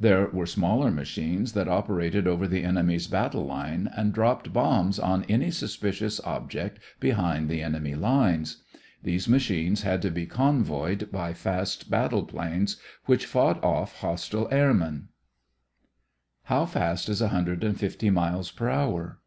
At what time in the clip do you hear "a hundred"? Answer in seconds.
17.20-17.62